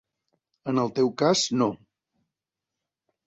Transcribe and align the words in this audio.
En 0.71 0.79
el 0.83 0.89
teu 0.99 1.11
cas 1.21 1.43
no. 1.59 1.67